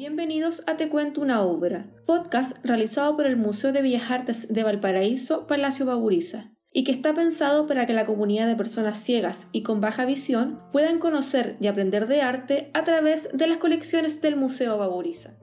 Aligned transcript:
Bienvenidos 0.00 0.62
a 0.66 0.78
Te 0.78 0.88
Cuento 0.88 1.20
una 1.20 1.42
Obra, 1.42 1.90
podcast 2.06 2.56
realizado 2.64 3.18
por 3.18 3.26
el 3.26 3.36
Museo 3.36 3.70
de 3.70 3.82
Bellas 3.82 4.10
Artes 4.10 4.48
de 4.50 4.64
Valparaíso, 4.64 5.46
Palacio 5.46 5.84
Baburiza, 5.84 6.54
y 6.72 6.84
que 6.84 6.90
está 6.90 7.12
pensado 7.12 7.66
para 7.66 7.84
que 7.84 7.92
la 7.92 8.06
comunidad 8.06 8.46
de 8.46 8.56
personas 8.56 8.96
ciegas 8.96 9.48
y 9.52 9.62
con 9.62 9.82
baja 9.82 10.06
visión 10.06 10.62
puedan 10.72 11.00
conocer 11.00 11.58
y 11.60 11.66
aprender 11.66 12.06
de 12.06 12.22
arte 12.22 12.70
a 12.72 12.82
través 12.82 13.28
de 13.34 13.46
las 13.46 13.58
colecciones 13.58 14.22
del 14.22 14.36
Museo 14.36 14.78
Baburiza. 14.78 15.36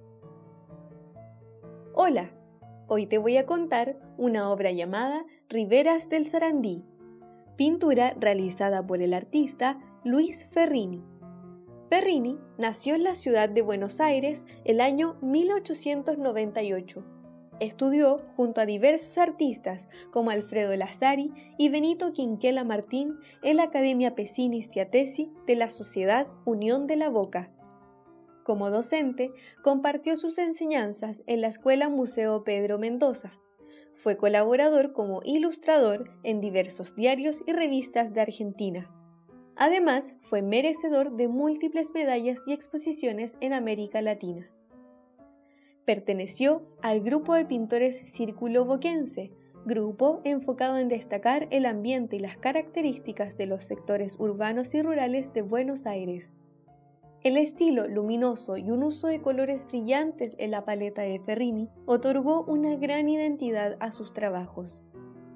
Hola, 1.94 2.32
hoy 2.88 3.06
te 3.06 3.20
voy 3.20 3.38
a 3.38 3.46
contar 3.46 4.00
una 4.18 4.50
obra 4.50 4.72
llamada 4.72 5.24
Riberas 5.50 6.10
del 6.10 6.26
Sarandí, 6.26 6.84
pintura 7.58 8.16
realizada 8.20 8.88
por 8.88 9.04
el 9.04 9.14
artista 9.14 9.78
Luis 10.04 10.48
Ferrini. 10.50 11.04
Ferrini 11.90 12.38
nació 12.58 12.96
en 12.96 13.04
la 13.04 13.16
ciudad 13.16 13.48
de 13.48 13.62
Buenos 13.62 14.02
Aires 14.02 14.46
el 14.66 14.82
año 14.82 15.18
1898. 15.22 17.06
Estudió 17.62 18.26
junto 18.36 18.60
a 18.60 18.66
diversos 18.66 19.18
artistas 19.18 19.88
como 20.12 20.30
Alfredo 20.30 20.76
Lazzari 20.76 21.32
y 21.58 21.70
Benito 21.70 22.12
Quinquela 22.12 22.66
Martín 22.66 23.18
en 23.42 23.56
la 23.56 23.64
Academia 23.64 24.16
Pesini 24.16 24.62
Stiatesi 24.62 25.32
de 25.48 25.56
la 25.56 25.70
Sociedad 25.70 26.28
Unión 26.46 26.88
de 26.88 26.98
la 26.98 27.10
Boca. 27.10 27.54
Como 28.44 28.70
docente, 28.70 29.32
compartió 29.64 30.18
sus 30.18 30.38
enseñanzas 30.40 31.24
en 31.26 31.40
la 31.40 31.48
Escuela 31.48 31.88
Museo 31.88 32.44
Pedro 32.44 32.78
Mendoza. 32.78 33.32
Fue 33.94 34.18
colaborador 34.18 34.92
como 34.92 35.22
ilustrador 35.24 36.12
en 36.24 36.42
diversos 36.42 36.96
diarios 36.96 37.44
y 37.48 37.54
revistas 37.54 38.14
de 38.14 38.22
Argentina. 38.22 38.94
Además, 39.58 40.16
fue 40.22 40.42
merecedor 40.42 41.16
de 41.16 41.28
múltiples 41.28 41.94
medallas 41.94 42.44
y 42.46 42.54
exposiciones 42.54 43.38
en 43.42 43.54
América 43.54 44.02
Latina. 44.02 44.52
Perteneció 45.84 46.68
al 46.82 47.02
grupo 47.02 47.34
de 47.34 47.46
pintores 47.46 48.04
Círculo 48.06 48.66
Boquense, 48.66 49.32
grupo 49.66 50.22
enfocado 50.26 50.78
en 50.78 50.90
destacar 50.90 51.48
el 51.50 51.66
ambiente 51.66 52.18
y 52.18 52.20
las 52.20 52.38
características 52.38 53.38
de 53.38 53.48
los 53.48 53.64
sectores 53.64 54.20
urbanos 54.20 54.74
y 54.76 54.82
rurales 54.82 55.34
de 55.34 55.42
Buenos 55.42 55.88
Aires. 55.88 56.36
El 57.24 57.36
estilo 57.36 57.88
luminoso 57.88 58.58
y 58.58 58.70
un 58.70 58.84
uso 58.84 59.08
de 59.08 59.22
colores 59.22 59.66
brillantes 59.66 60.36
en 60.38 60.52
la 60.52 60.66
paleta 60.66 61.02
de 61.02 61.20
Ferrini 61.20 61.68
otorgó 61.86 62.44
una 62.46 62.76
gran 62.76 63.10
identidad 63.10 63.76
a 63.80 63.92
sus 63.92 64.14
trabajos. 64.14 64.84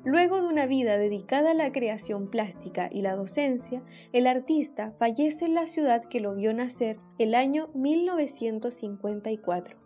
Luego 0.03 0.41
de 0.41 0.47
una 0.47 0.65
vida 0.65 0.97
dedicada 0.97 1.51
a 1.51 1.53
la 1.53 1.71
creación 1.71 2.27
plástica 2.27 2.89
y 2.91 3.01
la 3.01 3.15
docencia, 3.15 3.83
el 4.13 4.25
artista 4.25 4.95
fallece 4.97 5.45
en 5.45 5.53
la 5.53 5.67
ciudad 5.67 6.03
que 6.03 6.19
lo 6.19 6.33
vio 6.33 6.55
nacer 6.55 6.99
el 7.19 7.35
año 7.35 7.69
1954. 7.75 9.77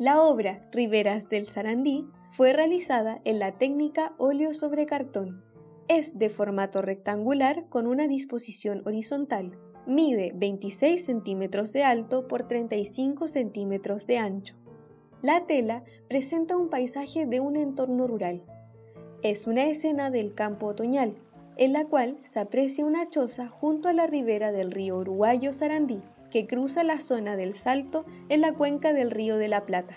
La 0.00 0.20
obra 0.20 0.68
Riberas 0.72 1.28
del 1.28 1.46
Sarandí 1.46 2.08
fue 2.32 2.52
realizada 2.52 3.20
en 3.24 3.38
la 3.38 3.52
técnica 3.52 4.16
óleo 4.18 4.52
sobre 4.52 4.84
cartón. 4.84 5.44
Es 5.86 6.18
de 6.18 6.28
formato 6.28 6.82
rectangular 6.82 7.68
con 7.68 7.86
una 7.86 8.08
disposición 8.08 8.82
horizontal. 8.84 9.56
Mide 9.86 10.32
26 10.34 11.04
centímetros 11.04 11.72
de 11.72 11.84
alto 11.84 12.26
por 12.26 12.48
35 12.48 13.28
centímetros 13.28 14.08
de 14.08 14.18
ancho. 14.18 14.56
La 15.22 15.46
tela 15.46 15.84
presenta 16.08 16.56
un 16.56 16.68
paisaje 16.68 17.26
de 17.26 17.38
un 17.38 17.54
entorno 17.54 18.08
rural, 18.08 18.42
es 19.22 19.46
una 19.46 19.66
escena 19.66 20.10
del 20.10 20.34
campo 20.34 20.66
otoñal, 20.66 21.14
en 21.56 21.72
la 21.72 21.84
cual 21.84 22.18
se 22.22 22.40
aprecia 22.40 22.84
una 22.84 23.08
choza 23.08 23.48
junto 23.48 23.88
a 23.88 23.92
la 23.92 24.06
ribera 24.06 24.52
del 24.52 24.72
río 24.72 24.98
uruguayo 24.98 25.52
Sarandí, 25.52 26.02
que 26.30 26.46
cruza 26.46 26.82
la 26.82 26.98
zona 26.98 27.36
del 27.36 27.52
Salto 27.52 28.04
en 28.28 28.40
la 28.40 28.52
cuenca 28.52 28.92
del 28.92 29.10
río 29.10 29.36
de 29.36 29.48
la 29.48 29.64
Plata. 29.64 29.94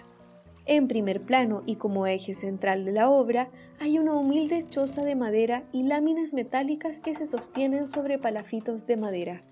En 0.67 0.87
primer 0.87 1.21
plano 1.21 1.63
y 1.65 1.75
como 1.75 2.07
eje 2.07 2.33
central 2.33 2.85
de 2.85 2.91
la 2.91 3.09
obra 3.09 3.49
hay 3.79 3.99
una 3.99 4.13
humilde 4.13 4.67
choza 4.67 5.03
de 5.03 5.15
madera 5.15 5.63
y 5.71 5.83
láminas 5.83 6.33
metálicas 6.33 6.99
que 6.99 7.15
se 7.15 7.25
sostienen 7.25 7.87
sobre 7.87 8.17
palafitos 8.17 8.85
de 8.85 8.97
madera. 8.97 9.43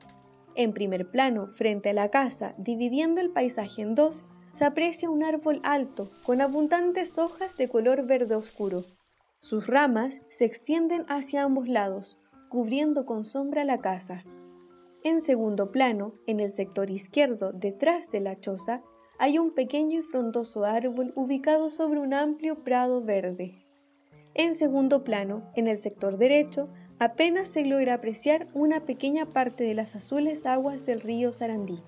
En 0.55 0.73
primer 0.73 1.09
plano, 1.09 1.47
frente 1.47 1.91
a 1.91 1.93
la 1.93 2.09
casa, 2.09 2.53
dividiendo 2.57 3.21
el 3.21 3.29
paisaje 3.29 3.81
en 3.81 3.95
dos, 3.95 4.25
se 4.51 4.65
aprecia 4.65 5.09
un 5.09 5.23
árbol 5.23 5.61
alto 5.63 6.11
con 6.23 6.41
abundantes 6.41 7.17
hojas 7.17 7.57
de 7.57 7.69
color 7.69 8.05
verde 8.05 8.35
oscuro, 8.35 8.83
sus 9.43 9.67
ramas 9.67 10.21
se 10.29 10.45
extienden 10.45 11.03
hacia 11.09 11.43
ambos 11.43 11.67
lados, 11.67 12.17
cubriendo 12.47 13.05
con 13.05 13.25
sombra 13.25 13.65
la 13.65 13.81
casa. 13.81 14.23
En 15.03 15.19
segundo 15.19 15.69
plano, 15.69 16.13
en 16.27 16.39
el 16.39 16.49
sector 16.49 16.89
izquierdo, 16.89 17.51
detrás 17.51 18.09
de 18.09 18.21
la 18.21 18.39
choza, 18.39 18.83
hay 19.19 19.39
un 19.39 19.53
pequeño 19.53 19.99
y 19.99 20.01
frondoso 20.01 20.63
árbol 20.63 21.11
ubicado 21.17 21.69
sobre 21.69 21.99
un 21.99 22.13
amplio 22.13 22.63
prado 22.63 23.03
verde. 23.03 23.65
En 24.33 24.55
segundo 24.55 25.03
plano, 25.03 25.51
en 25.57 25.67
el 25.67 25.77
sector 25.77 26.17
derecho, 26.17 26.69
apenas 26.97 27.49
se 27.49 27.65
logra 27.65 27.95
apreciar 27.95 28.47
una 28.53 28.85
pequeña 28.85 29.33
parte 29.33 29.65
de 29.65 29.73
las 29.73 29.97
azules 29.97 30.45
aguas 30.45 30.85
del 30.85 31.01
río 31.01 31.33
Sarandí. 31.33 31.83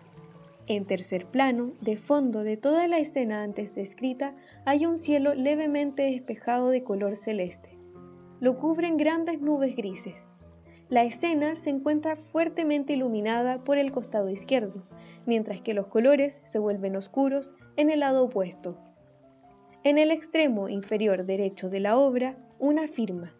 En 0.68 0.86
tercer 0.86 1.28
plano, 1.28 1.74
de 1.81 1.96
fondo 1.98 2.44
de 2.44 2.58
toda 2.58 2.88
la 2.88 2.98
escena 2.98 3.44
antes 3.44 3.76
descrita, 3.76 4.36
hay 4.66 4.88
un 4.88 4.98
cielo 4.98 5.36
levemente 5.36 6.03
despejado 6.03 6.70
de 6.70 6.84
color 6.84 7.16
celeste. 7.16 7.78
Lo 8.40 8.58
cubren 8.58 8.98
grandes 8.98 9.40
nubes 9.42 9.75
grises. 9.75 10.31
La 10.90 11.04
escena 11.04 11.56
se 11.56 11.70
encuentra 11.70 12.16
fuertemente 12.16 12.94
iluminada 12.94 13.64
por 13.64 13.78
el 13.78 13.92
costado 13.92 14.30
izquierdo, 14.30 14.88
mientras 15.25 15.62
que 15.62 15.74
los 15.74 15.88
colores 15.88 16.42
se 16.44 16.59
vuelven 16.59 16.96
oscuros 16.96 17.56
en 17.75 17.90
el 17.90 18.00
lado 18.02 18.24
opuesto. 18.24 18.78
En 19.84 20.00
el 20.00 20.09
extremo 20.09 20.68
inferior 20.68 21.25
derecho 21.25 21.70
de 21.70 21.80
la 21.80 21.98
obra, 21.98 22.38
una 22.59 22.88
firma, 22.88 23.36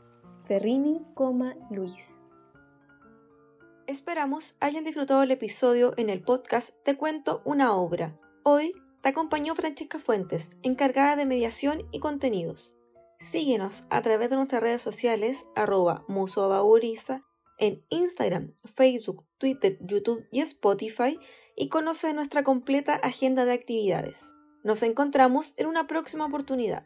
Ferrini, 0.46 1.02
Luis. 1.72 2.25
Esperamos 3.88 4.56
hayan 4.62 4.84
disfrutado 4.84 5.22
el 5.22 5.29
episodio 5.29 5.94
en 5.97 6.09
el 6.09 6.23
podcast 6.23 6.72
Te 6.84 6.97
cuento 6.97 7.44
una 7.46 7.75
obra. 7.75 8.19
Hoy 8.41 8.73
te 9.01 9.09
acompañó 9.09 9.53
Francesca 9.53 10.00
Fuentes, 10.00 10.57
encargada 10.63 11.16
de 11.16 11.28
mediación 11.28 11.88
y 11.91 12.00
contenidos. 12.00 12.75
Síguenos 13.19 13.85
a 13.91 14.01
través 14.01 14.31
de 14.31 14.38
nuestras 14.38 14.63
redes 14.63 14.81
sociales 14.81 15.46
arroba 15.56 16.03
en 17.59 17.85
Instagram, 17.90 18.56
Facebook, 18.75 19.23
Twitter, 19.38 19.78
YouTube 19.81 20.28
y 20.31 20.40
Spotify 20.40 21.19
y 21.56 21.69
conoce 21.69 22.12
nuestra 22.16 22.44
completa 22.44 22.96
agenda 22.96 23.46
de 23.46 23.53
actividades. 23.53 24.34
Nos 24.63 24.81
encontramos 24.81 25.53
en 25.57 25.67
una 25.67 25.85
próxima 25.85 26.25
oportunidad. 26.25 26.85